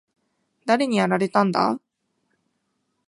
[0.65, 1.79] 誰にやられたんだ？